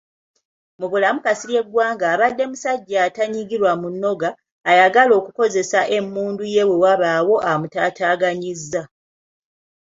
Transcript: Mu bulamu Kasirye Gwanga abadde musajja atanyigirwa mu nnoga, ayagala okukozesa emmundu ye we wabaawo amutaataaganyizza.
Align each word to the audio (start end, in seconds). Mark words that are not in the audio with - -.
Mu 0.79 0.87
bulamu 0.91 1.19
Kasirye 1.25 1.61
Gwanga 1.65 2.05
abadde 2.13 2.43
musajja 2.51 2.97
atanyigirwa 3.07 3.71
mu 3.81 3.87
nnoga, 3.93 4.29
ayagala 4.69 5.13
okukozesa 5.19 5.79
emmundu 5.97 6.43
ye 6.53 6.63
we 6.69 6.75
wabaawo 6.83 7.35
amutaataaganyizza. 7.51 8.81